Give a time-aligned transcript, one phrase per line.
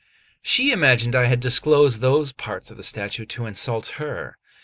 [0.41, 4.39] She imagined I had disclosed those parts of the statue to insult her.